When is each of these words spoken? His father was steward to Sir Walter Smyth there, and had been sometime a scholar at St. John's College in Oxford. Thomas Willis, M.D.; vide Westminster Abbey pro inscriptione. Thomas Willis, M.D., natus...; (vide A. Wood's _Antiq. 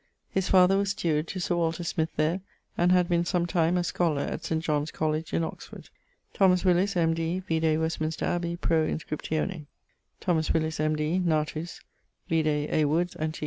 His 0.31 0.49
father 0.49 0.79
was 0.79 0.89
steward 0.89 1.27
to 1.27 1.39
Sir 1.39 1.55
Walter 1.55 1.83
Smyth 1.83 2.09
there, 2.15 2.41
and 2.75 2.91
had 2.91 3.07
been 3.07 3.23
sometime 3.23 3.77
a 3.77 3.83
scholar 3.83 4.23
at 4.23 4.43
St. 4.43 4.63
John's 4.63 4.89
College 4.89 5.31
in 5.31 5.43
Oxford. 5.43 5.89
Thomas 6.33 6.65
Willis, 6.65 6.97
M.D.; 6.97 7.43
vide 7.47 7.77
Westminster 7.79 8.25
Abbey 8.25 8.55
pro 8.55 8.87
inscriptione. 8.87 9.67
Thomas 10.19 10.51
Willis, 10.51 10.79
M.D., 10.79 11.19
natus...; 11.19 11.81
(vide 12.27 12.47
A. 12.47 12.85
Wood's 12.85 13.13
_Antiq. 13.13 13.39